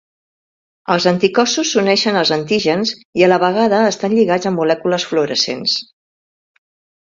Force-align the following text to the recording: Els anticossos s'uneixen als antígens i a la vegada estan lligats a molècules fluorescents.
Els 0.93 1.05
anticossos 1.11 1.73
s'uneixen 1.73 2.17
als 2.23 2.31
antígens 2.37 2.95
i 3.23 3.27
a 3.27 3.29
la 3.35 3.39
vegada 3.45 3.85
estan 3.93 4.17
lligats 4.19 4.53
a 4.53 4.55
molècules 4.59 5.09
fluorescents. 5.13 5.81